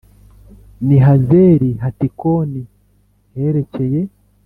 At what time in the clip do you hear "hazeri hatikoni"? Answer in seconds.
1.05-2.61